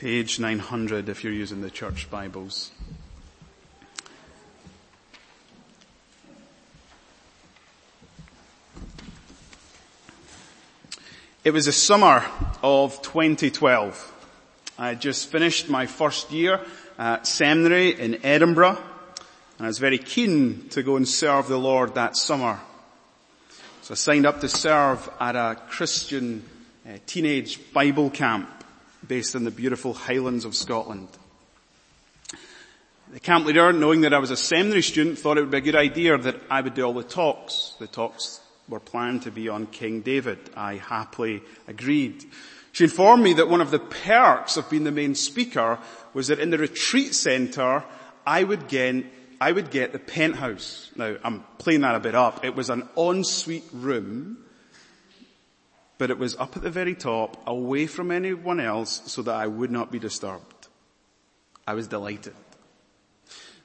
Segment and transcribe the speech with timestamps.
[0.00, 2.70] Page 900 if you're using the church Bibles.
[11.44, 12.24] It was the summer
[12.62, 14.12] of 2012.
[14.78, 16.62] I had just finished my first year
[16.98, 18.78] at seminary in Edinburgh
[19.58, 22.58] and I was very keen to go and serve the Lord that summer.
[23.82, 26.42] So I signed up to serve at a Christian
[26.88, 28.59] uh, teenage Bible camp
[29.10, 31.08] based in the beautiful Highlands of Scotland.
[33.12, 35.60] The camp leader, knowing that I was a seminary student, thought it would be a
[35.60, 37.74] good idea that I would do all the talks.
[37.80, 40.38] The talks were planned to be on King David.
[40.56, 42.24] I happily agreed.
[42.70, 45.80] She informed me that one of the perks of being the main speaker
[46.14, 47.82] was that in the retreat centre,
[48.24, 49.06] I would get,
[49.40, 50.88] I would get the penthouse.
[50.94, 52.44] Now, I'm playing that a bit up.
[52.44, 54.38] It was an ensuite room,
[56.00, 59.46] but it was up at the very top, away from anyone else, so that I
[59.46, 60.68] would not be disturbed.
[61.66, 62.32] I was delighted.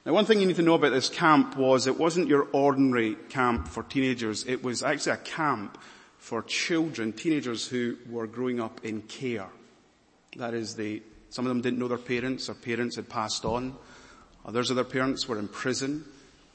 [0.04, 3.14] Now one thing you need to know about this camp was it wasn't your ordinary
[3.30, 4.46] camp for teenagers.
[4.46, 5.78] It was actually a camp
[6.18, 9.48] for children, teenagers who were growing up in care.
[10.36, 13.74] That is they, some of them didn't know their parents, their parents had passed on.
[14.44, 16.04] Others of their parents were in prison.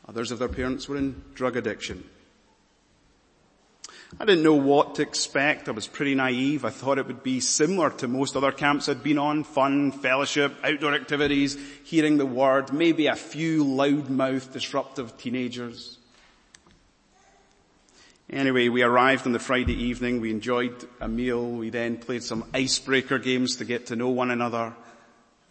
[0.08, 2.04] Others of their parents were in drug addiction.
[4.20, 5.70] I didn't know what to expect.
[5.70, 6.66] I was pretty naive.
[6.66, 9.46] I thought it would be similar to most other camps I'd been on.
[9.46, 15.98] Fun, fellowship, outdoor activities, hearing the word, maybe a few loudmouth, disruptive teenagers.
[18.30, 20.20] Anyway, we arrived on the Friday evening.
[20.20, 21.50] We enjoyed a meal.
[21.50, 24.74] We then played some icebreaker games to get to know one another.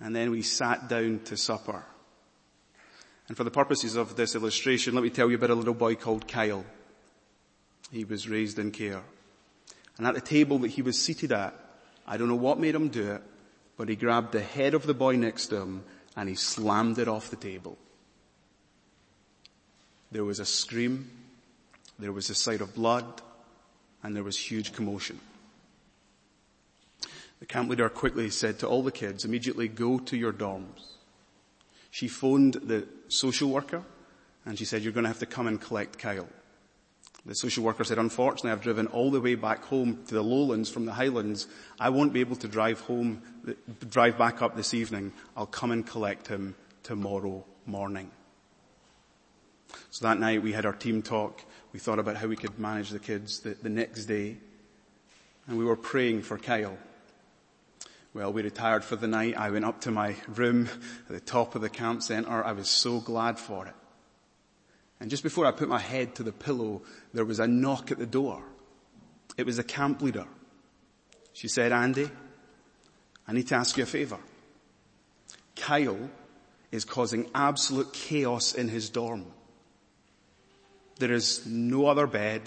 [0.00, 1.82] And then we sat down to supper.
[3.28, 5.94] And for the purposes of this illustration, let me tell you about a little boy
[5.94, 6.64] called Kyle.
[7.90, 9.02] He was raised in care.
[9.98, 11.54] And at the table that he was seated at,
[12.06, 13.22] I don't know what made him do it,
[13.76, 15.84] but he grabbed the head of the boy next to him
[16.16, 17.78] and he slammed it off the table.
[20.12, 21.10] There was a scream,
[21.98, 23.22] there was a sight of blood,
[24.02, 25.20] and there was huge commotion.
[27.38, 30.96] The camp leader quickly said to all the kids, immediately go to your dorms.
[31.90, 33.82] She phoned the social worker
[34.44, 36.28] and she said, you're going to have to come and collect Kyle.
[37.26, 40.70] The social worker said, unfortunately I've driven all the way back home to the lowlands
[40.70, 41.46] from the highlands.
[41.78, 43.22] I won't be able to drive home,
[43.88, 45.12] drive back up this evening.
[45.36, 48.10] I'll come and collect him tomorrow morning.
[49.90, 51.44] So that night we had our team talk.
[51.72, 54.38] We thought about how we could manage the kids the, the next day.
[55.46, 56.78] And we were praying for Kyle.
[58.12, 59.36] Well, we retired for the night.
[59.36, 60.68] I went up to my room
[61.08, 62.44] at the top of the camp center.
[62.44, 63.74] I was so glad for it.
[65.00, 66.82] And just before I put my head to the pillow,
[67.14, 68.42] there was a knock at the door.
[69.36, 70.26] It was the camp leader.
[71.32, 72.10] She said, Andy,
[73.26, 74.18] I need to ask you a favor.
[75.56, 76.10] Kyle
[76.70, 79.26] is causing absolute chaos in his dorm.
[80.98, 82.42] There is no other bed.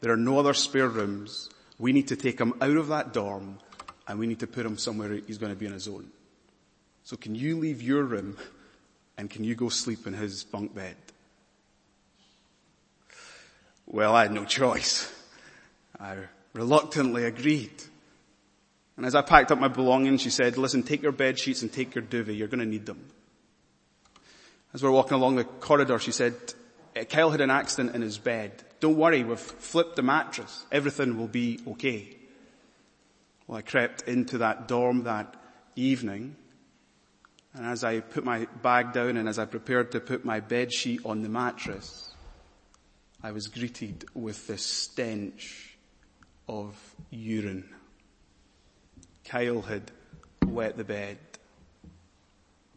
[0.00, 1.50] There are no other spare rooms.
[1.78, 3.58] We need to take him out of that dorm
[4.06, 6.10] and we need to put him somewhere he's going to be on his own.
[7.04, 8.38] So can you leave your room
[9.18, 10.96] and can you go sleep in his bunk bed?
[13.90, 15.10] Well, I had no choice.
[15.98, 16.16] I
[16.52, 17.72] reluctantly agreed.
[18.98, 21.72] And as I packed up my belongings, she said, listen, take your bed sheets and
[21.72, 22.34] take your duvet.
[22.34, 23.02] You're going to need them.
[24.74, 26.34] As we we're walking along the corridor, she said,
[26.94, 28.62] eh, Kyle had an accident in his bed.
[28.80, 30.66] Don't worry, we've flipped the mattress.
[30.70, 32.14] Everything will be okay.
[33.46, 35.34] Well, I crept into that dorm that
[35.76, 36.36] evening.
[37.54, 40.72] And as I put my bag down and as I prepared to put my bed
[40.72, 42.07] sheet on the mattress,
[43.22, 45.76] I was greeted with the stench
[46.48, 46.76] of
[47.10, 47.68] urine.
[49.24, 49.90] Kyle had
[50.46, 51.18] wet the bed.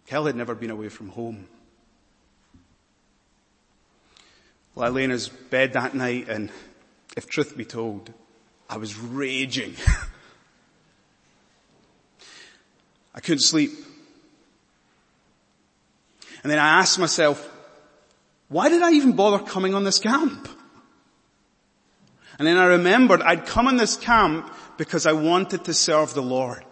[0.07, 1.47] Kyle had never been away from home.
[4.73, 6.49] Well, I lay in his bed that night and
[7.15, 8.11] if truth be told,
[8.67, 9.75] I was raging.
[13.13, 13.71] I couldn't sleep.
[16.41, 17.47] And then I asked myself,
[18.51, 20.49] why did I even bother coming on this camp?
[22.37, 26.21] And then I remembered I'd come on this camp because I wanted to serve the
[26.21, 26.65] Lord.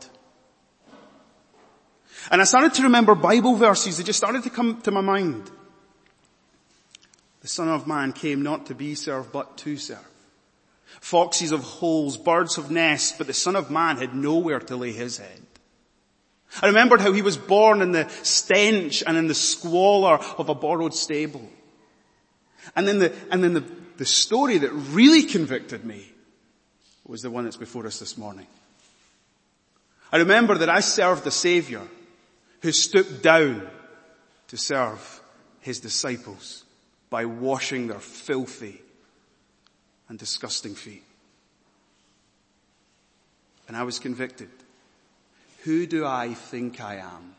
[2.29, 5.49] And I started to remember Bible verses that just started to come to my mind.
[7.41, 10.05] The son of man came not to be served, but to serve.
[10.99, 14.91] Foxes of holes, birds of nests, but the son of man had nowhere to lay
[14.91, 15.41] his head.
[16.61, 20.55] I remembered how he was born in the stench and in the squalor of a
[20.55, 21.47] borrowed stable.
[22.75, 23.63] And then the, and then the,
[23.97, 26.11] the story that really convicted me
[27.05, 28.47] was the one that's before us this morning.
[30.11, 31.81] I remember that I served the Savior
[32.61, 33.67] who stooped down
[34.47, 35.21] to serve
[35.61, 36.63] his disciples
[37.09, 38.81] by washing their filthy
[40.07, 41.03] and disgusting feet.
[43.67, 44.49] And I was convicted.
[45.63, 47.35] Who do I think I am?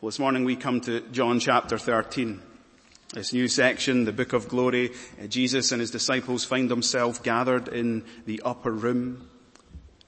[0.00, 2.40] Well, this morning we come to John chapter 13.
[3.14, 7.66] This new section, the book of glory, uh, Jesus and his disciples find themselves gathered
[7.66, 9.28] in the upper room.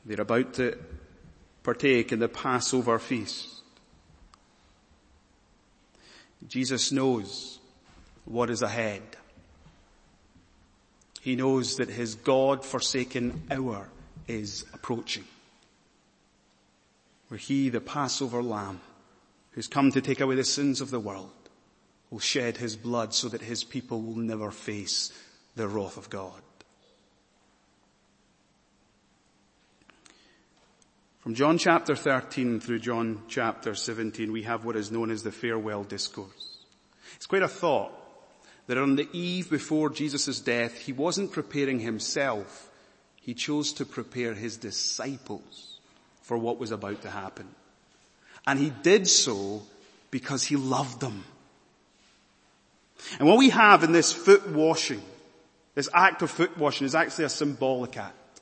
[0.06, 0.78] They're about to
[1.64, 3.48] partake in the Passover feast.
[6.46, 7.58] Jesus knows
[8.26, 9.02] what is ahead.
[11.20, 13.88] He knows that his God forsaken hour
[14.28, 15.24] is approaching.
[17.26, 18.80] Where he, the Passover lamb,
[19.52, 21.30] who's come to take away the sins of the world,
[22.10, 25.12] will shed his blood so that his people will never face
[25.56, 26.40] the wrath of God.
[31.20, 35.30] From John chapter 13 through John chapter 17, we have what is known as the
[35.30, 36.58] farewell discourse.
[37.16, 37.92] It's quite a thought
[38.66, 42.70] that on the eve before Jesus' death, he wasn't preparing himself.
[43.16, 45.78] He chose to prepare his disciples
[46.22, 47.48] for what was about to happen.
[48.46, 49.62] And he did so
[50.10, 51.24] because he loved them.
[53.18, 55.02] And what we have in this foot washing,
[55.74, 58.40] this act of foot washing is actually a symbolic act.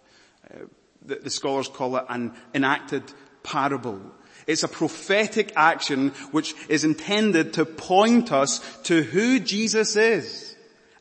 [0.50, 0.64] Uh,
[1.04, 3.02] the, the scholars call it an enacted
[3.42, 4.00] parable.
[4.46, 10.56] It's a prophetic action which is intended to point us to who Jesus is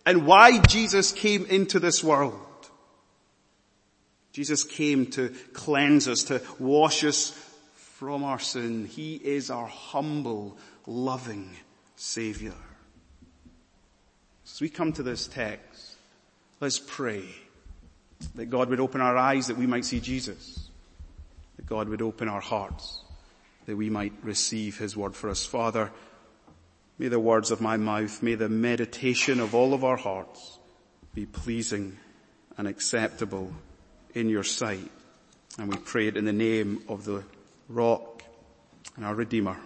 [0.06, 2.36] and why Jesus came into this world.
[4.34, 7.32] Jesus came to cleanse us, to wash us
[7.98, 8.86] from our sin.
[8.86, 10.56] He is our humble,
[10.86, 11.50] loving
[11.96, 12.54] Savior.
[14.46, 15.96] As we come to this text,
[16.60, 17.24] let's pray
[18.36, 20.70] that God would open our eyes that we might see Jesus.
[21.56, 23.02] That God would open our hearts
[23.66, 25.44] that we might receive His word for us.
[25.44, 25.92] Father,
[27.00, 30.60] may the words of my mouth, may the meditation of all of our hearts
[31.16, 31.98] be pleasing
[32.58, 33.52] and acceptable
[34.14, 34.92] in your sight.
[35.58, 37.24] And we pray it in the name of the
[37.68, 38.24] rock
[38.96, 39.58] and our Redeemer,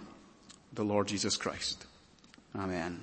[0.72, 1.86] the Lord Jesus Christ.
[2.56, 3.00] Amen.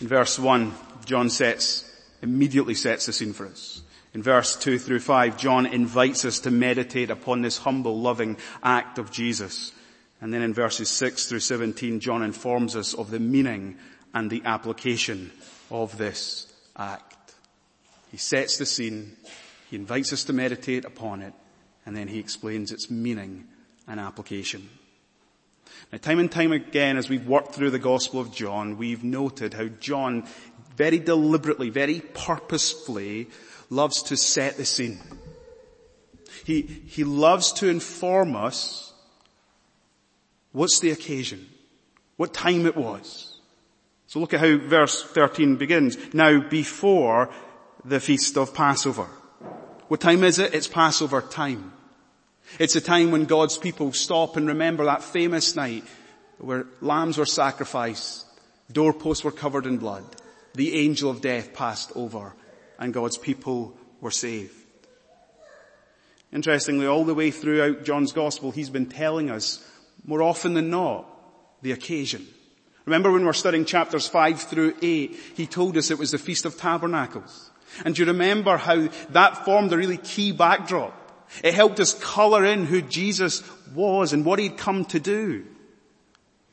[0.00, 0.74] In verse one,
[1.04, 1.84] John sets,
[2.22, 3.82] immediately sets the scene for us.
[4.12, 8.98] In verse 2 through 5, John invites us to meditate upon this humble, loving act
[8.98, 9.72] of Jesus.
[10.20, 13.76] And then in verses 6 through 17, John informs us of the meaning
[14.12, 15.30] and the application
[15.70, 17.34] of this act.
[18.10, 19.16] He sets the scene,
[19.70, 21.32] he invites us to meditate upon it,
[21.86, 23.46] and then he explains its meaning
[23.86, 24.68] and application.
[25.92, 29.54] Now time and time again as we've worked through the Gospel of John, we've noted
[29.54, 30.26] how John
[30.76, 33.28] very deliberately, very purposefully
[33.68, 35.00] loves to set the scene.
[36.44, 38.92] He, he loves to inform us
[40.52, 41.48] what's the occasion,
[42.16, 43.36] what time it was.
[44.06, 45.96] So look at how verse 13 begins.
[46.12, 47.30] Now before
[47.84, 49.06] the feast of Passover.
[49.90, 50.54] What time is it?
[50.54, 51.72] It's Passover time.
[52.60, 55.82] It's a time when God's people stop and remember that famous night
[56.38, 58.24] where lambs were sacrificed,
[58.70, 60.04] doorposts were covered in blood,
[60.54, 62.36] the angel of death passed over,
[62.78, 64.54] and God's people were saved.
[66.32, 69.60] Interestingly, all the way throughout John's gospel, he's been telling us
[70.04, 71.04] more often than not
[71.62, 72.28] the occasion.
[72.84, 76.18] Remember when we we're studying chapters 5 through 8, he told us it was the
[76.18, 77.50] Feast of Tabernacles.
[77.84, 80.96] And do you remember how that formed a really key backdrop?
[81.44, 83.42] It helped us color in who Jesus
[83.74, 85.46] was and what he'd come to do.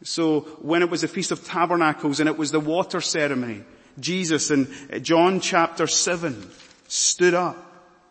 [0.03, 3.63] So when it was the Feast of Tabernacles and it was the water ceremony,
[3.99, 4.67] Jesus in
[5.01, 6.49] John chapter 7
[6.87, 7.57] stood up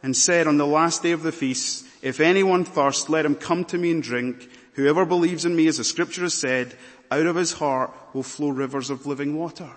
[0.03, 3.65] and said on the last day of the feast, if anyone thirst, let him come
[3.67, 4.49] to me and drink.
[4.75, 6.75] Whoever believes in me, as the scripture has said,
[7.11, 9.71] out of his heart will flow rivers of living water.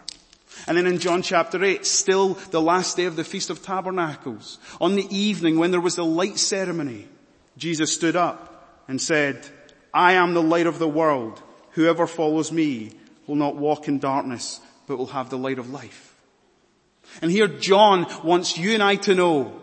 [0.67, 4.59] And then in John chapter 8, still the last day of the Feast of Tabernacles,
[4.79, 7.07] on the evening when there was the light ceremony,
[7.57, 9.45] Jesus stood up and said,
[9.93, 11.41] I am the light of the world.
[11.71, 12.91] Whoever follows me
[13.27, 16.15] will not walk in darkness, but will have the light of life.
[17.21, 19.59] And here John wants you and I to know,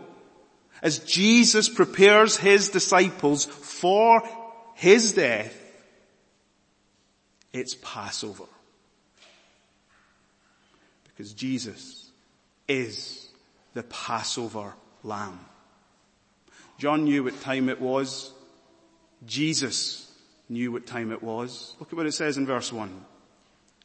[0.82, 4.22] as Jesus prepares his disciples for
[4.74, 5.54] his death,
[7.52, 8.44] it's Passover.
[11.16, 12.10] Because Jesus
[12.68, 13.28] is
[13.74, 15.40] the Passover lamb.
[16.78, 18.32] John knew what time it was.
[19.24, 20.12] Jesus
[20.48, 21.74] knew what time it was.
[21.80, 23.04] Look at what it says in verse 1.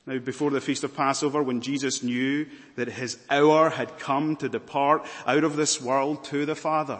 [0.07, 4.49] Now before the feast of Passover, when Jesus knew that his hour had come to
[4.49, 6.99] depart out of this world to the Father,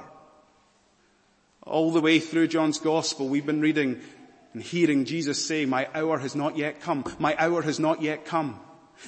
[1.64, 4.02] All the way through John's gospel, we've been reading
[4.54, 7.06] and hearing Jesus say, my hour has not yet come.
[7.20, 8.60] My hour has not yet come.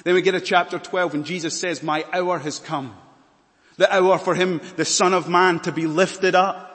[0.02, 2.96] Then we get to chapter 12 and Jesus says, my hour has come.
[3.76, 6.70] The hour for him, the son of man, to be lifted up.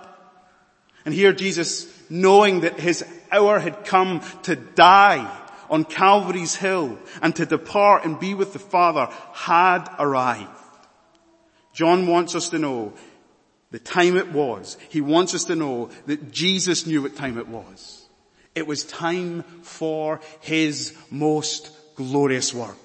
[1.05, 5.29] And here Jesus, knowing that his hour had come to die
[5.69, 10.49] on Calvary's hill and to depart and be with the Father had arrived.
[11.73, 12.93] John wants us to know
[13.71, 14.77] the time it was.
[14.89, 18.07] He wants us to know that Jesus knew what time it was.
[18.55, 22.77] It was time for His most glorious work.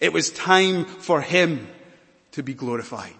[0.00, 1.68] It was time for Him
[2.32, 3.14] to be glorified.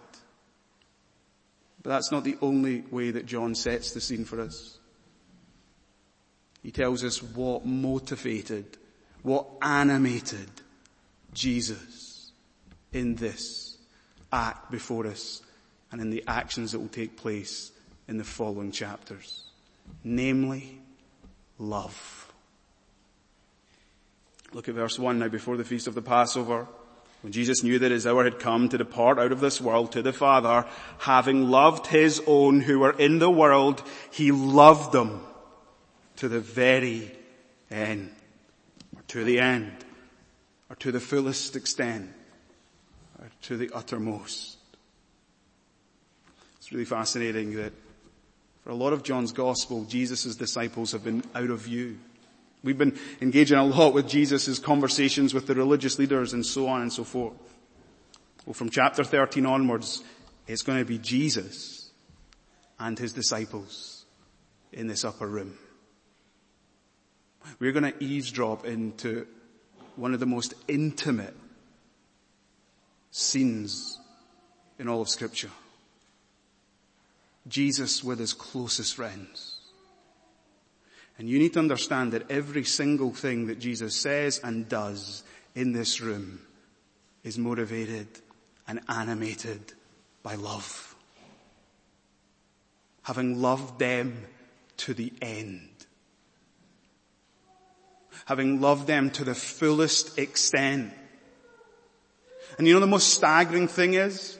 [1.82, 4.78] But that's not the only way that John sets the scene for us.
[6.62, 8.76] He tells us what motivated,
[9.22, 10.50] what animated
[11.32, 12.32] Jesus
[12.92, 13.78] in this
[14.32, 15.42] act before us
[15.90, 17.72] and in the actions that will take place
[18.08, 19.44] in the following chapters.
[20.04, 20.80] Namely,
[21.58, 22.19] love.
[24.52, 26.66] Look at verse 1 now before the feast of the Passover.
[27.22, 30.02] When Jesus knew that his hour had come to depart out of this world to
[30.02, 30.66] the Father,
[30.98, 35.22] having loved his own who were in the world, he loved them
[36.16, 37.12] to the very
[37.70, 38.10] end,
[38.96, 39.72] or to the end,
[40.70, 42.10] or to the fullest extent,
[43.18, 44.56] or to the uttermost.
[46.56, 47.72] It's really fascinating that
[48.64, 51.98] for a lot of John's gospel, Jesus' disciples have been out of view.
[52.62, 56.82] We've been engaging a lot with Jesus' conversations with the religious leaders and so on
[56.82, 57.34] and so forth.
[58.44, 60.02] Well, from chapter 13 onwards,
[60.46, 61.90] it's going to be Jesus
[62.78, 64.04] and his disciples
[64.72, 65.58] in this upper room.
[67.58, 69.26] We're going to eavesdrop into
[69.96, 71.36] one of the most intimate
[73.10, 73.98] scenes
[74.78, 75.50] in all of scripture.
[77.48, 79.49] Jesus with his closest friends.
[81.20, 85.22] And you need to understand that every single thing that Jesus says and does
[85.54, 86.40] in this room
[87.22, 88.08] is motivated
[88.66, 89.74] and animated
[90.22, 90.96] by love.
[93.02, 94.24] Having loved them
[94.78, 95.68] to the end.
[98.24, 100.90] Having loved them to the fullest extent.
[102.56, 104.38] And you know the most staggering thing is?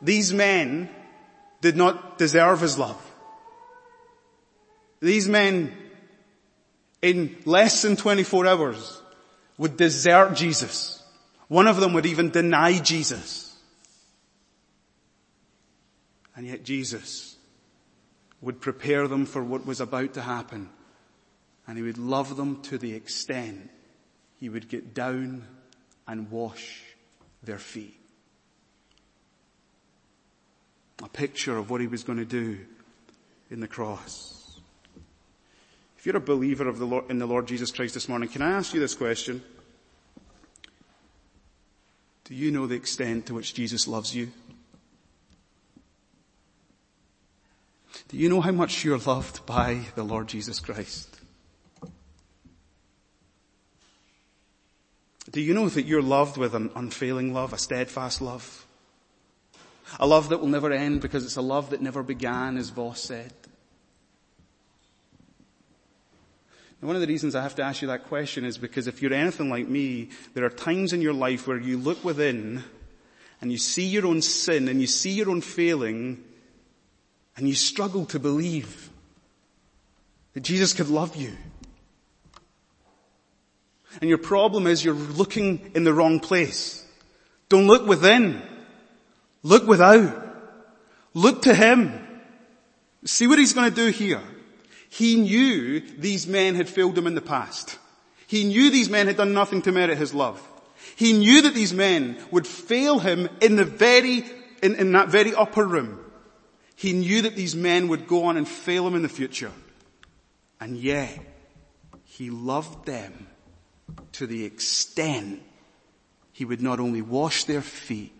[0.00, 0.88] These men
[1.60, 3.04] did not deserve his love.
[5.00, 5.74] These men
[7.02, 9.02] in less than 24 hours
[9.58, 11.02] would desert Jesus.
[11.48, 13.56] One of them would even deny Jesus.
[16.36, 17.36] And yet Jesus
[18.40, 20.70] would prepare them for what was about to happen.
[21.66, 23.70] And he would love them to the extent
[24.38, 25.46] he would get down
[26.06, 26.82] and wash
[27.42, 27.96] their feet.
[31.02, 32.58] A picture of what he was going to do
[33.50, 34.39] in the cross.
[36.00, 38.40] If you're a believer of the Lord, in the Lord Jesus Christ this morning, can
[38.40, 39.42] I ask you this question?
[42.24, 44.32] Do you know the extent to which Jesus loves you?
[48.08, 51.20] Do you know how much you're loved by the Lord Jesus Christ?
[55.30, 58.64] Do you know that you're loved with an unfailing love, a steadfast love?
[59.98, 63.00] A love that will never end because it's a love that never began, as Voss
[63.00, 63.34] said.
[66.80, 69.02] And one of the reasons I have to ask you that question is because if
[69.02, 72.64] you're anything like me, there are times in your life where you look within
[73.40, 76.24] and you see your own sin and you see your own failing
[77.36, 78.90] and you struggle to believe
[80.32, 81.32] that Jesus could love you.
[84.00, 86.86] And your problem is you're looking in the wrong place.
[87.48, 88.40] Don't look within.
[89.42, 90.28] Look without.
[91.12, 91.92] Look to Him.
[93.04, 94.22] See what He's going to do here.
[94.90, 97.78] He knew these men had failed him in the past.
[98.26, 100.42] He knew these men had done nothing to merit his love.
[100.96, 104.24] He knew that these men would fail him in the very,
[104.62, 106.00] in, in that very upper room.
[106.74, 109.52] He knew that these men would go on and fail him in the future.
[110.60, 111.18] And yet,
[112.04, 113.28] he loved them
[114.12, 115.40] to the extent
[116.32, 118.12] he would not only wash their feet,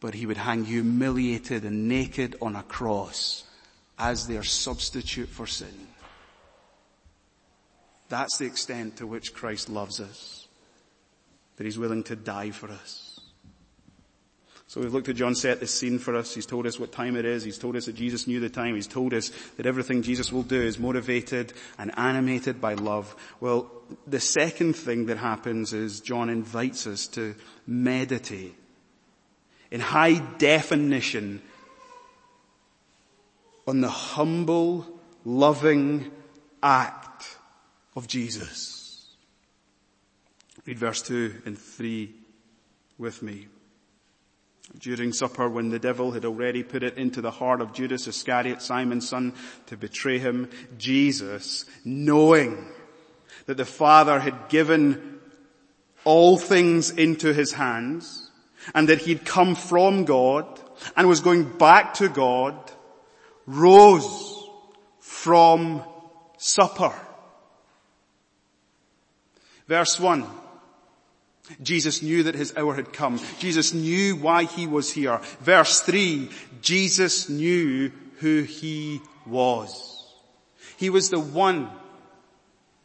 [0.00, 3.44] but he would hang humiliated and naked on a cross
[3.98, 5.88] as their substitute for sin.
[8.08, 10.46] That's the extent to which Christ loves us.
[11.56, 13.20] That he's willing to die for us.
[14.68, 16.34] So we've looked at John set the scene for us.
[16.34, 17.42] He's told us what time it is.
[17.42, 18.74] He's told us that Jesus knew the time.
[18.74, 23.16] He's told us that everything Jesus will do is motivated and animated by love.
[23.40, 23.70] Well,
[24.06, 27.34] the second thing that happens is John invites us to
[27.66, 28.54] meditate
[29.70, 31.42] in high definition
[33.68, 34.86] on the humble,
[35.26, 36.10] loving
[36.62, 37.36] act
[37.94, 39.14] of Jesus.
[40.64, 42.10] Read verse 2 and 3
[42.96, 43.48] with me.
[44.78, 48.62] During supper, when the devil had already put it into the heart of Judas Iscariot,
[48.62, 49.34] Simon's son,
[49.66, 50.48] to betray him,
[50.78, 52.68] Jesus, knowing
[53.44, 55.20] that the Father had given
[56.04, 58.30] all things into his hands,
[58.74, 60.58] and that he'd come from God,
[60.96, 62.56] and was going back to God,
[63.48, 64.46] rose
[65.00, 65.82] from
[66.36, 66.94] supper.
[69.66, 70.24] Verse 1.
[71.62, 73.18] Jesus knew that his hour had come.
[73.38, 75.18] Jesus knew why he was here.
[75.40, 80.14] Verse 3, Jesus knew who he was.
[80.76, 81.70] He was the one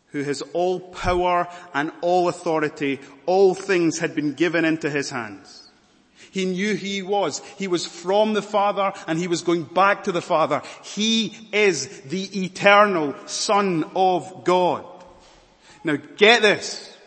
[0.08, 3.01] who has all power and all authority.
[3.25, 5.62] All things had been given into his hands.
[6.33, 7.43] He knew who he was.
[7.59, 10.63] He was from the Father and he was going back to the Father.
[10.83, 14.83] He is the eternal Son of God.
[15.83, 16.97] Now get this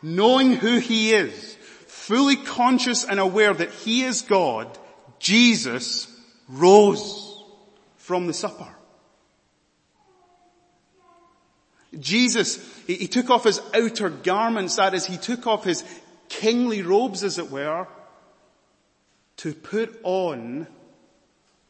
[0.00, 1.56] knowing who he is,
[1.88, 4.78] fully conscious and aware that he is God,
[5.18, 6.06] Jesus
[6.48, 7.42] rose
[7.96, 8.68] from the supper.
[11.98, 15.82] Jesus, he, took off his outer garments, that is, he took off his
[16.28, 17.88] kingly robes as it were,
[19.42, 20.68] to put on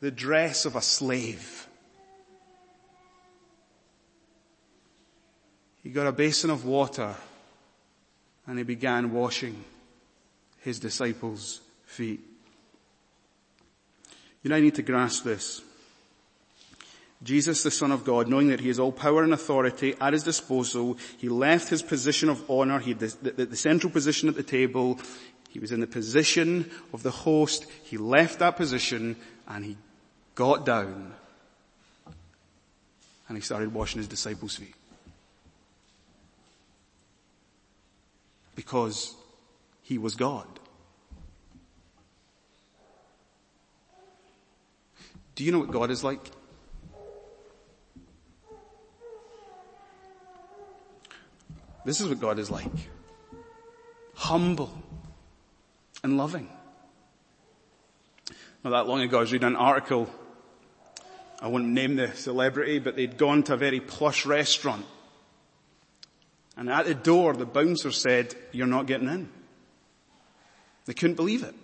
[0.00, 1.66] the dress of a slave.
[5.82, 7.14] He got a basin of water
[8.46, 9.64] and he began washing
[10.60, 12.20] his disciples' feet.
[14.42, 15.62] You now need to grasp this.
[17.22, 20.24] Jesus, the Son of God, knowing that he has all power and authority at his
[20.24, 24.42] disposal, he left his position of honor, he the, the, the, central position at the
[24.42, 24.98] table,
[25.52, 29.16] he was in the position of the host, he left that position
[29.46, 29.76] and he
[30.34, 31.14] got down
[33.28, 34.74] and he started washing his disciples' feet.
[38.54, 39.14] because
[39.82, 40.46] he was God.
[45.34, 46.20] Do you know what God is like?
[51.84, 52.70] This is what God is like.
[54.14, 54.72] Humble
[56.02, 56.48] and loving.
[58.64, 60.08] Not that long ago I was reading an article,
[61.40, 64.86] I won't name the celebrity, but they'd gone to a very plush restaurant
[66.56, 69.28] and at the door, the bouncer said, you're not getting in.
[70.84, 71.54] They couldn't believe it.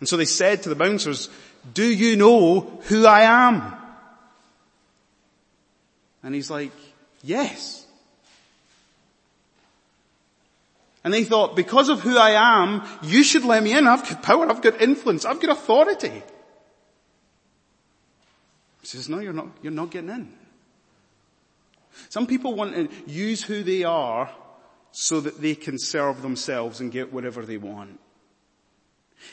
[0.00, 1.28] And so they said to the bouncers,
[1.74, 3.74] do you know who I am?
[6.22, 6.72] And he's like,
[7.22, 7.81] yes.
[11.04, 13.86] And they thought, because of who I am, you should let me in.
[13.88, 16.22] I've got power, I've got influence, I've got authority.
[18.80, 20.32] He says, no, you're not, you're not getting in.
[22.08, 24.30] Some people want to use who they are
[24.92, 27.98] so that they can serve themselves and get whatever they want.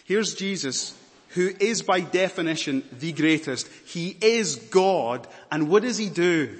[0.05, 0.97] Here's Jesus,
[1.29, 3.67] who is by definition the greatest.
[3.85, 6.59] He is God, and what does he do?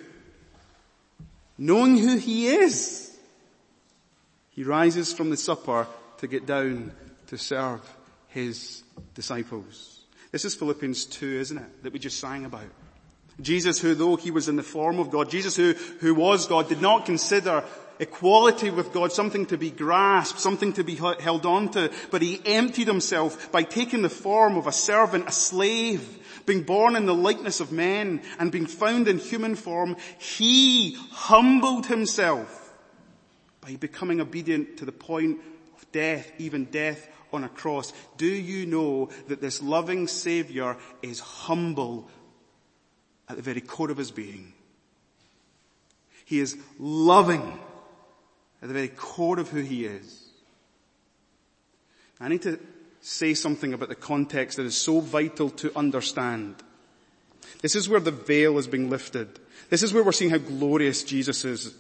[1.58, 3.09] Knowing who he is,
[4.60, 6.92] he rises from the supper to get down
[7.28, 7.80] to serve
[8.28, 8.84] his
[9.16, 10.02] disciples.
[10.34, 11.84] This is Philippians 2, isn't it?
[11.84, 12.68] That we just sang about.
[13.40, 16.68] Jesus who though he was in the form of God, Jesus who, who was God
[16.68, 17.64] did not consider
[18.00, 22.42] equality with God something to be grasped, something to be held on to, but he
[22.46, 27.16] emptied himself by taking the form of a servant, a slave, being born in the
[27.16, 32.59] likeness of men and being found in human form, he humbled himself
[33.70, 35.40] by becoming obedient to the point
[35.78, 37.94] of death, even death on a cross.
[38.18, 42.10] Do you know that this loving savior is humble
[43.30, 44.54] at the very core of his being.
[46.26, 47.60] He is loving
[48.62, 50.26] at the very core of who he is.
[52.20, 52.60] I need to
[53.02, 56.56] say something about the context that is so vital to understand.
[57.62, 59.40] This is where the veil is being lifted.
[59.70, 61.74] This is where we're seeing how glorious Jesus is.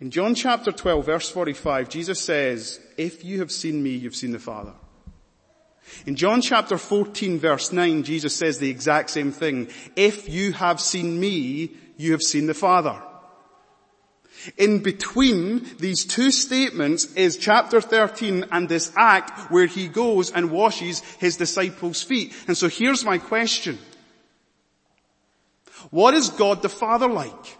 [0.00, 4.32] In John chapter 12 verse 45, Jesus says, if you have seen me, you've seen
[4.32, 4.74] the Father.
[6.04, 9.68] In John chapter 14 verse 9, Jesus says the exact same thing.
[9.94, 13.00] If you have seen me, you have seen the Father.
[14.58, 20.50] In between these two statements is chapter 13 and this act where he goes and
[20.50, 22.34] washes his disciples' feet.
[22.46, 23.78] And so here's my question.
[25.90, 27.58] What is God the Father like?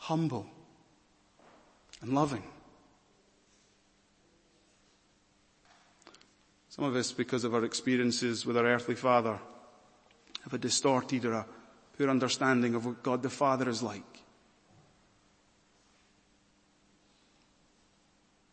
[0.00, 0.46] Humble
[2.00, 2.42] and loving.
[6.70, 9.38] Some of us, because of our experiences with our earthly father,
[10.44, 11.46] have a distorted or a
[11.98, 14.02] poor understanding of what God the Father is like.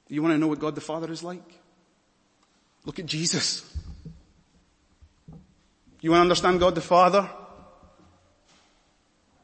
[0.10, 1.60] You want to know what God the Father is like?
[2.86, 3.64] Look at Jesus.
[6.02, 7.30] You want to understand God the Father?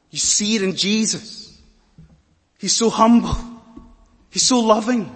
[0.10, 1.53] You see it in Jesus.
[2.64, 3.36] He's so humble.
[4.30, 5.14] He's so loving.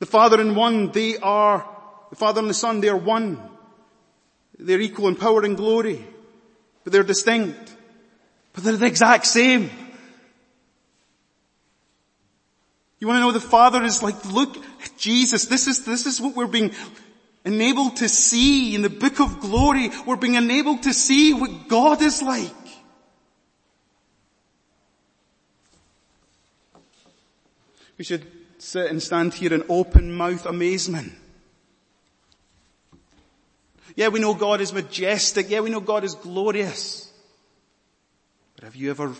[0.00, 1.64] The Father and one, they are,
[2.10, 3.40] the Father and the Son, they are one.
[4.58, 6.04] They're equal in power and glory,
[6.82, 7.76] but they're distinct.
[8.54, 9.70] But they're the exact same.
[12.98, 14.56] You want to know the Father is like, look,
[14.98, 16.72] Jesus, this is, this is what we're being
[17.44, 19.92] enabled to see in the book of glory.
[20.06, 22.50] We're being enabled to see what God is like.
[27.98, 28.26] We should
[28.58, 31.12] sit and stand here in open mouth amazement.
[33.94, 35.48] Yeah, we know God is majestic.
[35.48, 37.10] Yeah, we know God is glorious.
[38.54, 39.12] But have you ever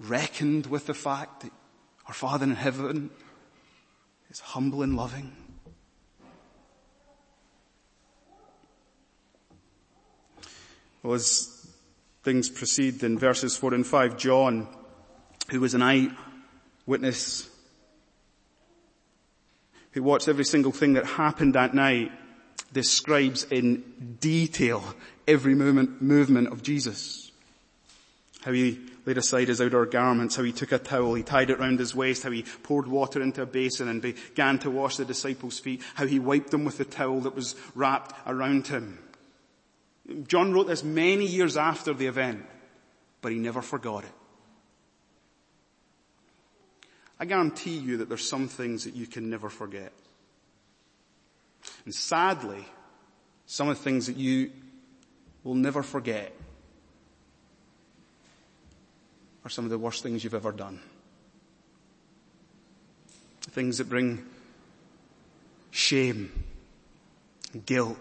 [0.00, 1.52] reckoned with the fact that
[2.06, 3.10] our Father in heaven
[4.30, 5.32] is humble and loving?
[11.02, 11.66] Well, as
[12.22, 14.66] things proceed in verses four and five, John,
[15.50, 17.48] who was an eyewitness,
[19.92, 22.12] who watched every single thing that happened that night,
[22.72, 24.82] describes in detail
[25.26, 27.30] every movement, movement of Jesus.
[28.42, 31.58] How he laid aside his outer garments, how he took a towel, he tied it
[31.58, 35.04] round his waist, how he poured water into a basin and began to wash the
[35.04, 38.98] disciples' feet, how he wiped them with the towel that was wrapped around him.
[40.26, 42.44] John wrote this many years after the event,
[43.20, 44.12] but he never forgot it.
[47.20, 49.92] I guarantee you that there's some things that you can never forget.
[51.84, 52.64] And sadly,
[53.46, 54.50] some of the things that you
[55.42, 56.32] will never forget
[59.44, 60.80] are some of the worst things you've ever done.
[63.40, 64.24] Things that bring
[65.70, 66.44] shame,
[67.66, 67.96] guilt.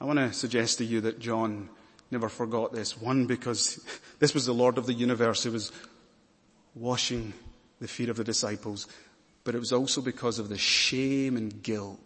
[0.00, 1.68] I want to suggest to you that John
[2.10, 3.00] never forgot this.
[3.00, 3.84] One, because
[4.18, 5.72] this was the Lord of the universe who was
[6.74, 7.32] washing
[7.80, 8.86] the feet of the disciples
[9.44, 11.98] but it was also because of the shame and guilt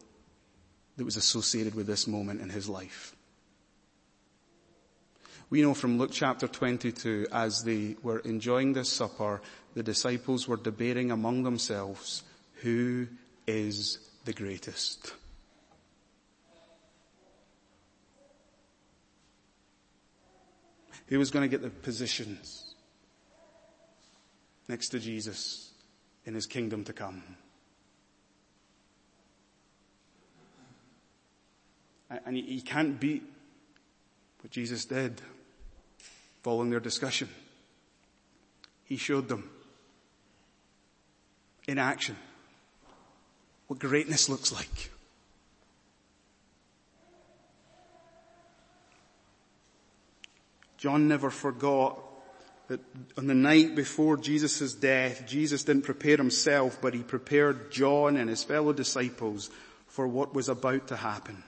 [0.96, 3.14] that was associated with this moment in his life.
[5.50, 9.40] We know from Luke chapter 22, as they were enjoying this supper,
[9.74, 12.22] the disciples were debating among themselves,
[12.62, 13.08] who
[13.46, 15.12] is the greatest?
[21.08, 22.63] Who was going to get the positions
[24.68, 25.74] next to Jesus?
[26.26, 27.22] in his kingdom to come.
[32.26, 33.24] And he can't beat
[34.40, 35.20] what Jesus did
[36.42, 37.28] following their discussion.
[38.84, 39.50] He showed them
[41.66, 42.16] in action
[43.66, 44.90] what greatness looks like.
[50.76, 51.98] John never forgot
[52.74, 52.80] that
[53.16, 58.28] on the night before Jesus' death, Jesus didn't prepare himself, but he prepared John and
[58.28, 59.48] his fellow disciples
[59.86, 61.44] for what was about to happen.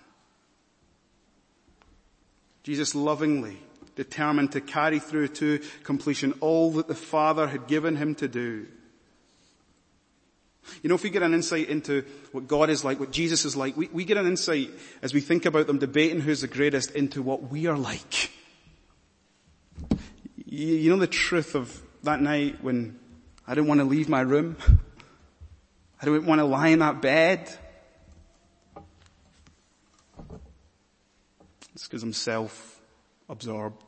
[2.62, 3.58] Jesus lovingly
[3.96, 8.68] determined to carry through to completion all that the Father had given him to do.
[10.82, 13.56] You know, if we get an insight into what God is like, what Jesus is
[13.56, 14.70] like, we, we get an insight
[15.02, 18.30] as we think about them debating who's the greatest into what we are like.
[20.56, 22.98] You, know the truth of that night when
[23.46, 24.56] I didn't want to leave my room?
[26.00, 27.52] I didn't want to lie in that bed.
[31.74, 33.82] It's because I'm self-absorbed.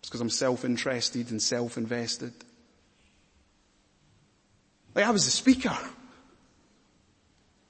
[0.00, 2.32] It's because I'm self-interested and self-invested.
[4.96, 5.78] Like I was the speaker.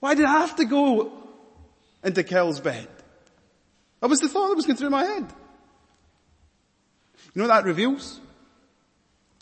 [0.01, 1.13] Why did I have to go
[2.03, 2.89] into Kyle's bed?
[4.01, 5.31] That was the thought that was going through my head.
[7.35, 8.21] You know what that reveals?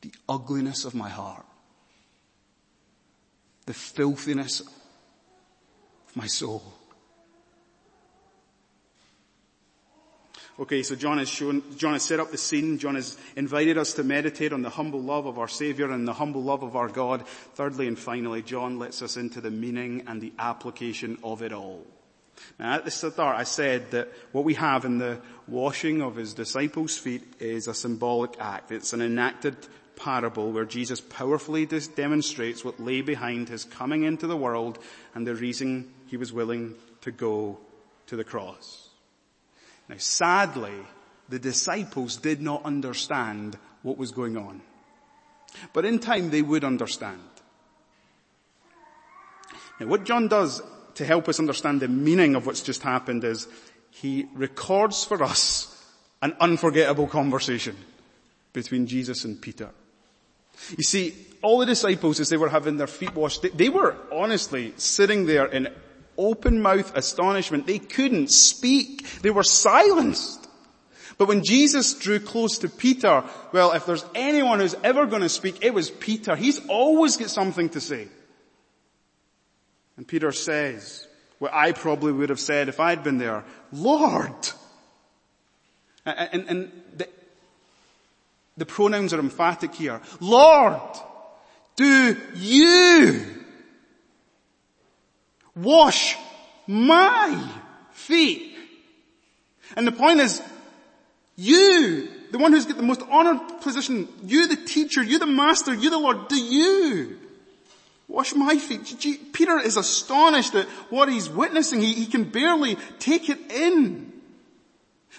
[0.02, 1.44] The ugliness of my heart.
[3.66, 6.62] The filthiness of my soul.
[10.60, 12.78] Okay, so John has shown, John has set up the scene.
[12.78, 16.12] John has invited us to meditate on the humble love of our Savior and the
[16.12, 17.26] humble love of our God.
[17.54, 21.86] Thirdly and finally, John lets us into the meaning and the application of it all.
[22.58, 26.34] Now at the start I said that what we have in the washing of his
[26.34, 28.72] disciples' feet is a symbolic act.
[28.72, 29.56] It's an enacted
[29.96, 34.78] parable where Jesus powerfully demonstrates what lay behind his coming into the world
[35.14, 37.58] and the reason he was willing to go
[38.06, 38.88] to the cross.
[39.88, 40.74] Now sadly,
[41.28, 44.62] the disciples did not understand what was going on.
[45.72, 47.20] But in time they would understand.
[49.78, 50.62] Now what John does
[51.00, 53.48] to help us understand the meaning of what's just happened is
[53.90, 55.82] he records for us
[56.20, 57.74] an unforgettable conversation
[58.52, 59.70] between Jesus and Peter.
[60.76, 63.96] You see, all the disciples as they were having their feet washed, they, they were
[64.12, 65.68] honestly sitting there in
[66.18, 67.66] open mouth astonishment.
[67.66, 69.22] They couldn't speak.
[69.22, 70.48] They were silenced.
[71.16, 75.30] But when Jesus drew close to Peter, well, if there's anyone who's ever going to
[75.30, 76.36] speak, it was Peter.
[76.36, 78.08] He's always got something to say.
[80.00, 81.06] And Peter says,
[81.40, 84.32] what I probably would have said if I'd been there, Lord!
[86.06, 87.06] And, and, the,
[88.56, 90.00] the pronouns are emphatic here.
[90.18, 90.80] Lord,
[91.76, 93.26] do you
[95.54, 96.16] wash
[96.66, 97.50] my
[97.92, 98.56] feet?
[99.76, 100.40] And the point is,
[101.36, 105.74] you, the one who's got the most honored position, you the teacher, you the master,
[105.74, 107.18] you the Lord, do you
[108.10, 109.32] wash my feet?
[109.32, 111.80] Peter is astonished at what he's witnessing.
[111.80, 114.12] He, he can barely take it in.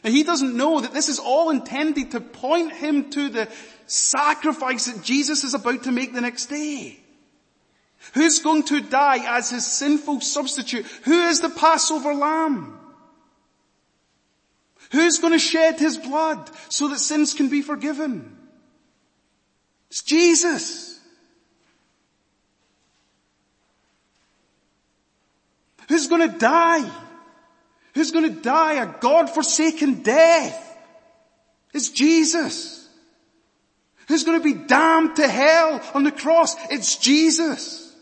[0.04, 3.48] And he doesn't know that this is all intended to point him to the
[3.88, 6.98] sacrifice that Jesus is about to make the next day.
[8.14, 10.86] Who's going to die as his sinful substitute?
[11.04, 12.78] Who is the Passover lamb?
[14.92, 18.38] Who's going to shed his blood so that sins can be forgiven?
[19.90, 20.91] It's Jesus.
[25.92, 26.90] Who's to die?
[27.96, 30.78] Who's to die a God-forsaken death?
[31.74, 32.88] It's Jesus.
[34.08, 36.56] Who's to be damned to hell on the cross?
[36.70, 37.94] It's Jesus.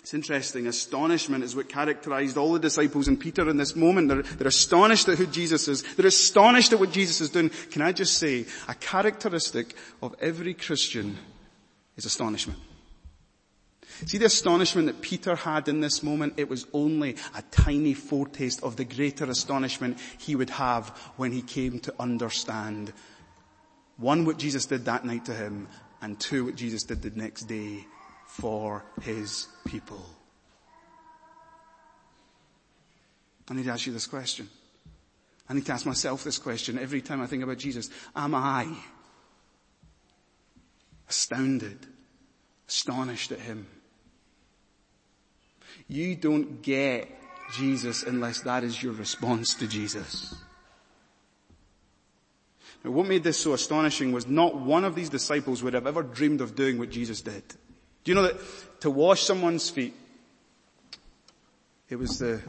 [0.00, 0.66] It's interesting.
[0.66, 4.08] Astonishment is what characterized all the disciples and Peter in this moment.
[4.08, 5.84] They're, they're, astonished at who Jesus is.
[5.94, 7.52] They're astonished at what Jesus is doing.
[7.70, 11.16] Can I just say, a characteristic of every Christian
[11.96, 12.58] is astonishment.
[14.06, 16.34] See the astonishment that Peter had in this moment?
[16.36, 21.42] It was only a tiny foretaste of the greater astonishment he would have when he
[21.42, 22.92] came to understand
[24.02, 25.68] one, what Jesus did that night to him,
[26.00, 27.86] and two, what Jesus did the next day
[28.26, 30.04] for his people.
[33.48, 34.48] I need to ask you this question.
[35.48, 37.90] I need to ask myself this question every time I think about Jesus.
[38.16, 38.66] Am I
[41.08, 41.86] astounded,
[42.66, 43.66] astonished at him?
[45.92, 47.06] You don't get
[47.52, 50.34] Jesus unless that is your response to Jesus.
[52.82, 56.02] Now what made this so astonishing was not one of these disciples would have ever
[56.02, 57.46] dreamed of doing what Jesus did.
[58.04, 58.40] Do you know that
[58.80, 59.94] to wash someone's feet,
[61.90, 62.40] it was the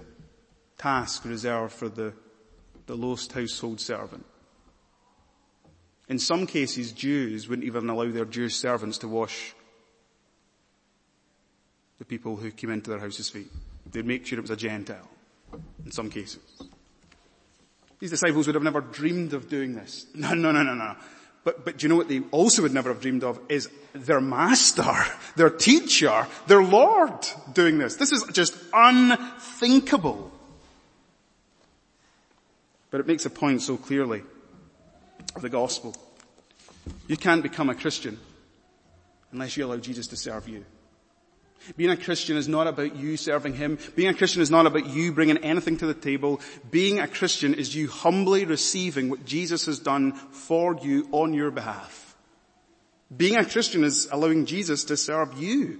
[0.77, 2.13] task reserved for the,
[2.85, 4.25] the lowest household servant.
[6.07, 9.53] In some cases, Jews wouldn't even allow their Jewish servants to wash
[12.03, 13.49] the people who came into their house's feet.
[13.89, 15.07] They'd make sure it was a Gentile,
[15.85, 16.41] in some cases.
[17.99, 20.05] These disciples would have never dreamed of doing this.
[20.15, 20.97] No, no, no, no, no.
[21.45, 24.19] But, but do you know what they also would never have dreamed of is their
[24.19, 24.93] master,
[25.37, 27.95] their teacher, their Lord doing this.
[27.95, 30.29] This is just unthinkable.
[32.91, 34.23] But it makes a point so clearly
[35.37, 35.95] of the gospel.
[37.07, 38.19] You can't become a Christian
[39.31, 40.65] unless you allow Jesus to serve you.
[41.77, 43.77] Being a Christian is not about you serving Him.
[43.95, 46.41] Being a Christian is not about you bringing anything to the table.
[46.69, 51.51] Being a Christian is you humbly receiving what Jesus has done for you on your
[51.51, 52.15] behalf.
[53.15, 55.79] Being a Christian is allowing Jesus to serve you.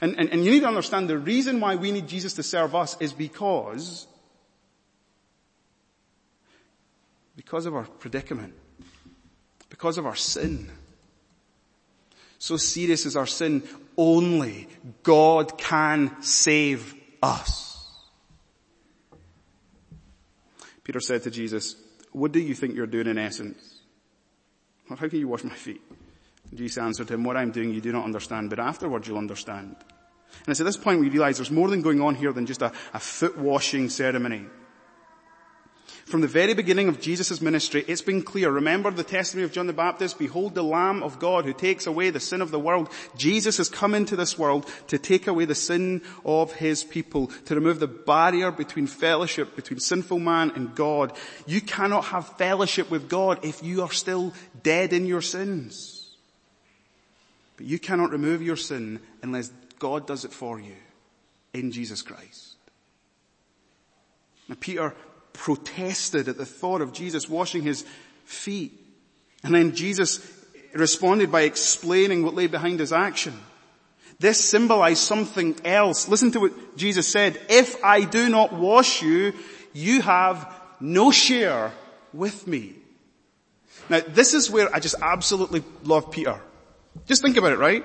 [0.00, 2.74] And, and, and you need to understand the reason why we need Jesus to serve
[2.74, 4.06] us is because,
[7.36, 8.54] because of our predicament.
[9.70, 10.70] Because of our sin.
[12.44, 13.62] So serious is our sin,
[13.96, 14.68] only
[15.02, 17.90] God can save us.
[20.82, 21.74] Peter said to Jesus,
[22.12, 23.80] what do you think you're doing in essence?
[24.90, 25.80] How can you wash my feet?
[26.52, 29.76] Jesus answered him, what I'm doing you do not understand, but afterwards you'll understand.
[30.40, 32.60] And it's at this point we realize there's more than going on here than just
[32.60, 34.44] a, a foot washing ceremony.
[36.04, 38.50] From the very beginning of Jesus' ministry, it's been clear.
[38.50, 40.18] Remember the testimony of John the Baptist?
[40.18, 42.90] Behold the Lamb of God who takes away the sin of the world.
[43.16, 47.54] Jesus has come into this world to take away the sin of his people, to
[47.54, 51.10] remove the barrier between fellowship, between sinful man and God.
[51.46, 56.14] You cannot have fellowship with God if you are still dead in your sins.
[57.56, 60.76] But you cannot remove your sin unless God does it for you
[61.54, 62.56] in Jesus Christ.
[64.50, 64.94] Now Peter
[65.34, 67.84] protested at the thought of Jesus washing his
[68.24, 68.72] feet.
[69.42, 70.26] And then Jesus
[70.72, 73.38] responded by explaining what lay behind his action.
[74.18, 76.08] This symbolized something else.
[76.08, 77.38] Listen to what Jesus said.
[77.50, 79.34] If I do not wash you,
[79.74, 81.72] you have no share
[82.12, 82.74] with me.
[83.90, 86.40] Now this is where I just absolutely love Peter.
[87.06, 87.84] Just think about it, right?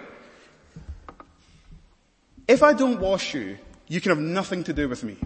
[2.48, 3.58] If I don't wash you,
[3.88, 5.18] you can have nothing to do with me.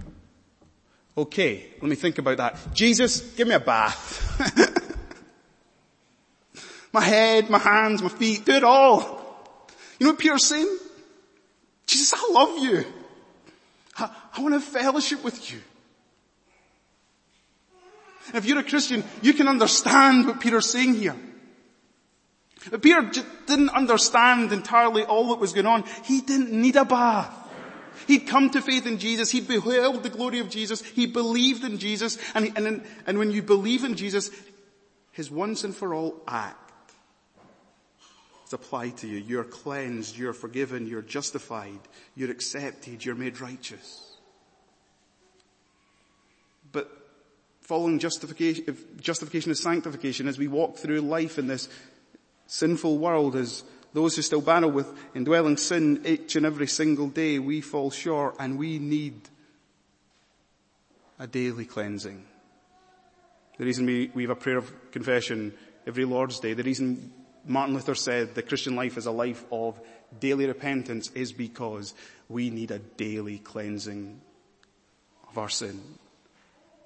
[1.15, 2.73] Okay, let me think about that.
[2.73, 4.19] Jesus, give me a bath.
[6.93, 9.03] my head, my hands, my feet, do it all.
[9.99, 10.77] You know what Peter's saying?
[11.85, 12.85] Jesus, I love you.
[13.99, 15.59] I, I want to have fellowship with you.
[18.27, 21.15] And if you're a Christian, you can understand what Peter's saying here.
[22.71, 23.11] But Peter
[23.45, 25.83] didn't understand entirely all that was going on.
[26.05, 27.37] He didn't need a bath.
[28.07, 29.31] He'd come to faith in Jesus.
[29.31, 30.81] He'd beheld the glory of Jesus.
[30.81, 32.17] He believed in Jesus.
[32.35, 34.29] And, and, and when you believe in Jesus,
[35.11, 36.91] his once and for all act
[38.47, 39.17] is applied to you.
[39.17, 40.17] You're cleansed.
[40.17, 40.87] You're forgiven.
[40.87, 41.79] You're justified.
[42.15, 43.05] You're accepted.
[43.05, 44.17] You're made righteous.
[46.71, 46.89] But
[47.61, 51.69] following justification, justification is sanctification as we walk through life in this
[52.47, 57.39] sinful world as those who still battle with indwelling sin each and every single day,
[57.39, 59.29] we fall short and we need
[61.19, 62.25] a daily cleansing.
[63.57, 65.53] The reason we, we have a prayer of confession
[65.85, 67.13] every Lord's Day, the reason
[67.45, 69.79] Martin Luther said the Christian life is a life of
[70.19, 71.93] daily repentance is because
[72.29, 74.19] we need a daily cleansing
[75.29, 75.81] of our sin.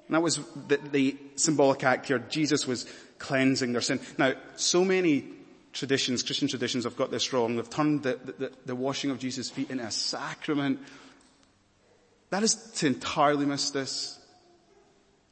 [0.07, 2.19] And that was the, the symbolic act here.
[2.19, 2.85] Jesus was
[3.17, 3.99] cleansing their sin.
[4.17, 5.25] Now, so many
[5.77, 7.55] traditions, Christian traditions have got this wrong.
[7.55, 10.79] They've turned the, the, the washing of Jesus' feet into a sacrament.
[12.31, 14.19] That is to entirely miss this.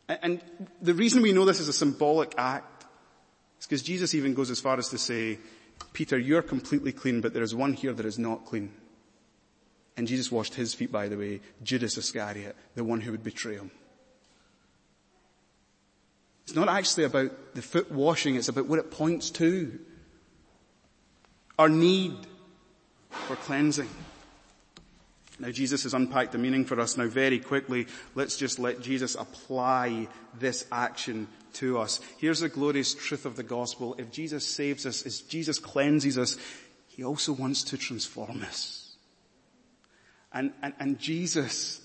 [0.07, 0.41] And, and
[0.81, 2.85] the reason we know this is a symbolic act
[3.59, 5.39] is because Jesus even goes as far as to say,
[5.93, 8.71] Peter, you're completely clean, but there is one here that is not clean.
[9.97, 13.55] And Jesus washed his feet, by the way, Judas Iscariot, the one who would betray
[13.55, 13.71] him.
[16.43, 19.79] It's not actually about the foot washing, it's about what it points to
[21.57, 22.15] our need
[23.09, 23.89] for cleansing.
[25.39, 27.87] Now Jesus has unpacked the meaning for us now very quickly.
[28.13, 30.07] Let's just let Jesus apply
[30.39, 31.99] this action to us.
[32.17, 33.95] Here's the glorious truth of the gospel.
[33.97, 36.37] If Jesus saves us, if Jesus cleanses us,
[36.87, 38.95] He also wants to transform us.
[40.31, 41.81] And, and, and Jesus,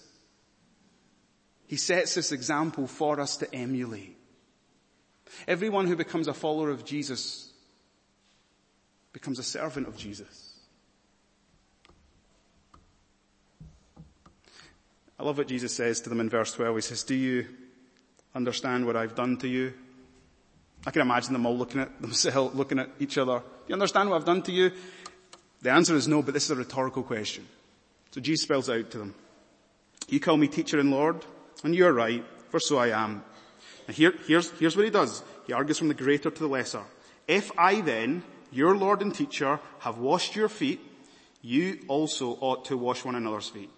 [1.66, 4.16] He sets this example for us to emulate.
[5.46, 7.49] Everyone who becomes a follower of Jesus
[9.12, 10.50] becomes a servant of Jesus.
[15.18, 16.76] I love what Jesus says to them in verse 12.
[16.76, 17.46] He says, do you
[18.34, 19.74] understand what I've done to you?
[20.86, 23.40] I can imagine them all looking at themselves, looking at each other.
[23.40, 24.72] Do you understand what I've done to you?
[25.62, 27.46] The answer is no, but this is a rhetorical question.
[28.12, 29.14] So Jesus spells out to them.
[30.08, 31.24] You call me teacher and Lord,
[31.62, 33.22] and you're right, for so I am.
[33.86, 35.22] And here, here's, here's what he does.
[35.46, 36.82] He argues from the greater to the lesser.
[37.28, 40.80] If I then, your Lord and teacher, have washed your feet,
[41.42, 43.70] you also ought to wash one another's feet.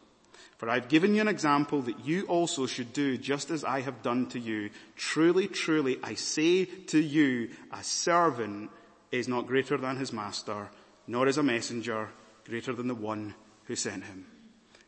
[0.56, 4.02] For I've given you an example that you also should do just as I have
[4.02, 4.70] done to you.
[4.96, 8.70] Truly, truly, I say to you, a servant
[9.10, 10.70] is not greater than his master,
[11.06, 12.10] nor is a messenger
[12.44, 14.26] greater than the one who sent him.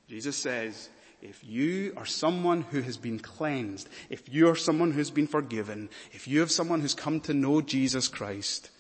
[0.09, 0.91] Jesus says,
[1.23, 5.89] if you are someone who has been cleansed, if you are someone who's been forgiven,
[6.13, 8.71] if you have someone who's come to know Jesus Christ,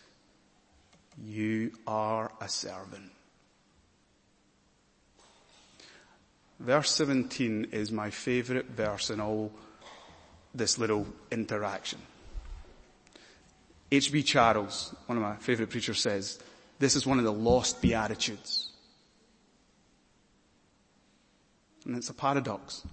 [1.22, 3.11] you are a servant.
[6.61, 9.53] Verse 17 is my favorite verse in all
[10.55, 11.99] this little interaction.
[13.91, 14.22] H.B.
[14.22, 16.39] Charles, one of my favorite preachers says,
[16.78, 18.70] this is one of the lost beatitudes.
[21.84, 22.86] And it's a paradox.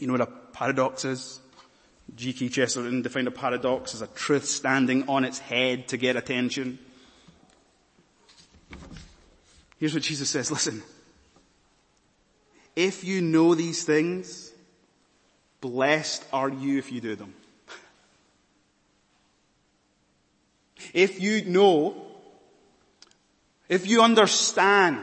[0.00, 1.40] You know what a paradox is?
[2.14, 2.48] G.K.
[2.48, 6.78] Chesterton defined a paradox as a truth standing on its head to get attention.
[9.84, 10.82] Here's what Jesus says, listen.
[12.74, 14.50] If you know these things,
[15.60, 17.34] Blessed are you if you do them.
[20.94, 22.02] If you know,
[23.68, 25.00] if you understand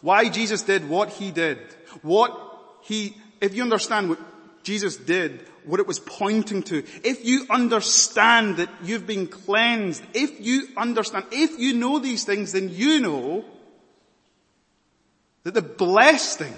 [0.00, 1.58] why Jesus did what he did,
[2.02, 2.36] what
[2.82, 4.18] he, if you understand what
[4.68, 10.42] Jesus did, what it was pointing to, if you understand that you've been cleansed, if
[10.42, 13.46] you understand, if you know these things, then you know
[15.44, 16.54] that the blessed thing,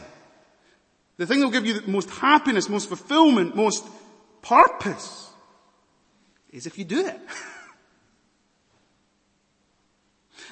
[1.18, 3.86] the thing that will give you the most happiness, most fulfillment, most
[4.42, 5.30] purpose,
[6.50, 7.20] is if you do it.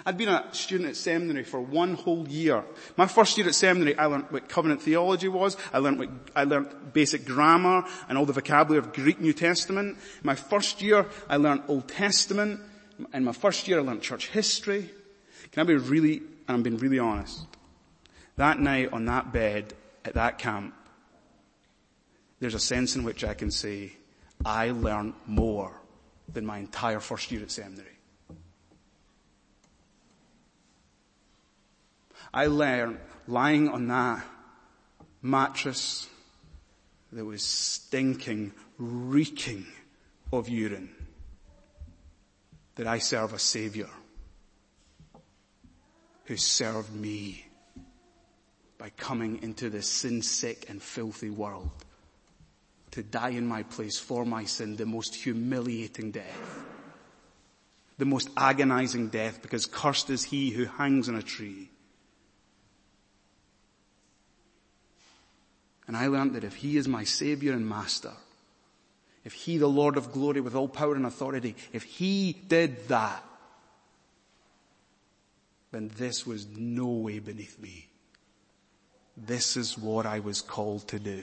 [0.09, 2.65] I'd been a student at seminary for one whole year.
[2.97, 5.55] My first year at seminary, I learned what covenant theology was.
[5.71, 9.99] I learned what, I basic grammar and all the vocabulary of Greek New Testament.
[10.23, 12.59] My first year, I learned Old Testament.
[13.13, 14.89] In my first year, I learned church history.
[15.53, 17.43] Can I be really, and I'm being really honest.
[18.37, 19.75] That night on that bed
[20.07, 20.73] at that camp,
[22.41, 23.93] there's a sense in which I can say,
[24.43, 25.79] I learned more
[26.33, 27.98] than my entire first year at seminary.
[32.33, 34.25] I learned lying on that
[35.23, 36.09] mattress
[37.13, 39.67] that was stinking, reeking
[40.33, 40.91] of urine
[42.75, 43.89] that I serve a savior
[46.25, 47.47] who served me
[48.77, 51.71] by coming into this sin sick and filthy world
[52.93, 56.65] to die in my place for my sin, the most humiliating death.
[57.99, 61.71] The most agonizing death because cursed is he who hangs on a tree.
[65.89, 68.13] And I learned that if he is my savior and master,
[69.25, 73.25] if he, the Lord of glory with all power and authority, if he did that,
[75.73, 77.89] then this was no way beneath me.
[79.17, 81.23] This is what I was called to do.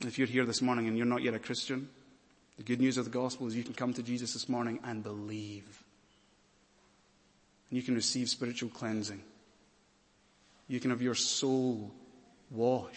[0.00, 1.88] If you're here this morning and you're not yet a Christian,
[2.56, 5.02] the good news of the gospel is you can come to Jesus this morning and
[5.02, 5.82] believe.
[7.70, 9.22] And you can receive spiritual cleansing.
[10.68, 11.90] You can have your soul
[12.50, 12.96] washed.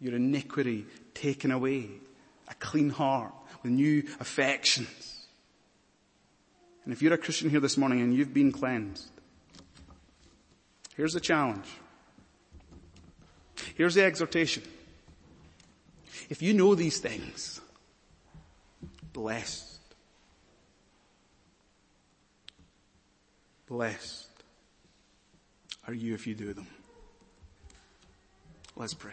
[0.00, 1.88] Your iniquity taken away.
[2.48, 5.26] A clean heart with new affections.
[6.84, 9.10] And if you're a Christian here this morning and you've been cleansed,
[10.96, 11.66] here's the challenge.
[13.74, 14.62] Here's the exhortation.
[16.28, 17.60] If you know these things,
[19.12, 19.64] blessed.
[23.66, 24.25] Blessed
[25.86, 26.66] are you if you do them.
[28.74, 29.12] Let's pray.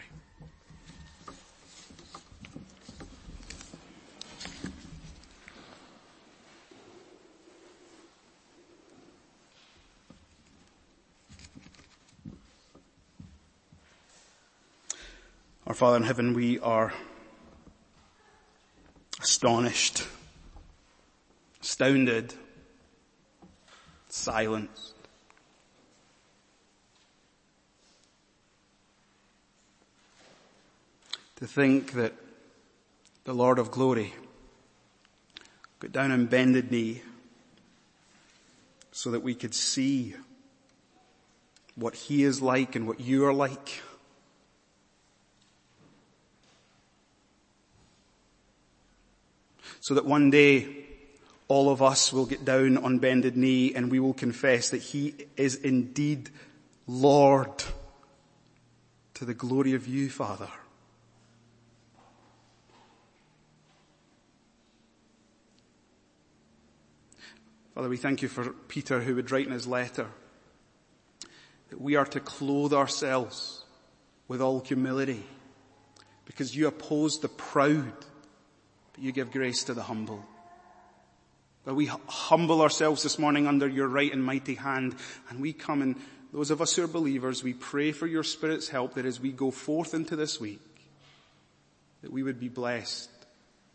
[15.66, 16.92] Our Father in heaven, we are
[19.20, 20.04] astonished,
[21.62, 22.34] astounded,
[24.08, 24.93] silenced.
[31.44, 32.14] To think that
[33.24, 34.14] the Lord of glory
[35.78, 37.02] got down on bended knee
[38.92, 40.14] so that we could see
[41.74, 43.82] what he is like and what you are like.
[49.80, 50.86] so that one day
[51.48, 55.14] all of us will get down on bended knee and we will confess that He
[55.36, 56.30] is indeed
[56.86, 57.64] Lord
[59.12, 60.48] to the glory of you, Father.
[67.74, 70.06] Father, we thank you for Peter who would write in his letter
[71.70, 73.64] that we are to clothe ourselves
[74.28, 75.24] with all humility
[76.24, 77.92] because you oppose the proud
[78.92, 80.24] but you give grace to the humble.
[81.64, 84.94] But we humble ourselves this morning under your right and mighty hand
[85.28, 85.96] and we come and
[86.32, 89.30] those of us who are believers, we pray for your Spirit's help that as we
[89.30, 90.60] go forth into this week,
[92.02, 93.10] that we would be blessed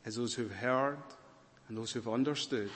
[0.05, 0.97] as those who've heard
[1.67, 2.69] and those who've understood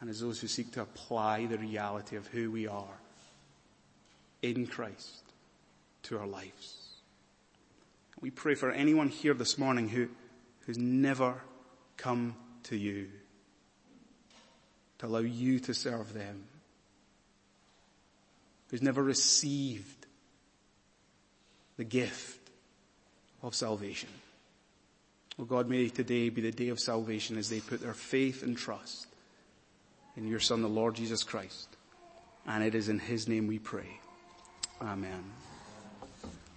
[0.00, 3.00] and as those who seek to apply the reality of who we are
[4.42, 5.22] in Christ
[6.04, 6.88] to our lives.
[8.20, 10.08] We pray for anyone here this morning who
[10.66, 11.40] who's never
[11.96, 12.34] come
[12.64, 13.08] to you
[14.98, 16.44] to allow you to serve them,
[18.70, 20.06] who's never received
[21.76, 22.50] the gift
[23.42, 24.08] of salvation.
[25.38, 28.56] Oh God, may today be the day of salvation as they put their faith and
[28.56, 29.06] trust
[30.16, 31.76] in your Son, the Lord Jesus Christ.
[32.46, 34.00] And it is in His name we pray.
[34.80, 35.24] Amen.